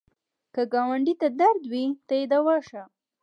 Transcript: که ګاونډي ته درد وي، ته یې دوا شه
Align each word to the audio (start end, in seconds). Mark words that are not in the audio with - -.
که 0.53 0.61
ګاونډي 0.73 1.13
ته 1.21 1.27
درد 1.39 1.61
وي، 1.71 1.85
ته 2.07 2.13
یې 2.19 2.25
دوا 2.33 2.57
شه 2.67 2.81